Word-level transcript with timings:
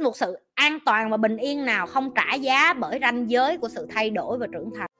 một 0.00 0.16
sự 0.16 0.38
an 0.54 0.78
toàn 0.84 1.10
và 1.10 1.16
bình 1.16 1.36
yên 1.36 1.64
nào 1.64 1.86
không 1.86 2.10
trả 2.14 2.34
giá 2.34 2.72
bởi 2.72 2.98
ranh 3.02 3.30
giới 3.30 3.56
của 3.56 3.68
sự 3.68 3.86
thay 3.94 4.10
đổi 4.10 4.38
và 4.38 4.46
trưởng 4.52 4.70
thành. 4.76 4.90